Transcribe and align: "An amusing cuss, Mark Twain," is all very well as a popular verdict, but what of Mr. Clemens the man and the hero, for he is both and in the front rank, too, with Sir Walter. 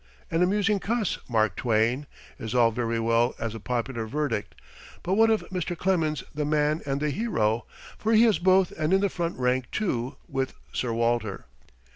"An 0.31 0.41
amusing 0.41 0.79
cuss, 0.79 1.19
Mark 1.29 1.55
Twain," 1.55 2.07
is 2.39 2.55
all 2.55 2.71
very 2.71 2.99
well 2.99 3.35
as 3.37 3.53
a 3.53 3.59
popular 3.59 4.07
verdict, 4.07 4.55
but 5.03 5.13
what 5.13 5.29
of 5.29 5.47
Mr. 5.51 5.77
Clemens 5.77 6.23
the 6.33 6.43
man 6.43 6.81
and 6.87 6.99
the 6.99 7.11
hero, 7.11 7.67
for 7.99 8.11
he 8.13 8.25
is 8.25 8.39
both 8.39 8.71
and 8.79 8.93
in 8.93 9.01
the 9.01 9.09
front 9.09 9.37
rank, 9.37 9.69
too, 9.69 10.15
with 10.27 10.55
Sir 10.73 10.91
Walter. 10.91 11.45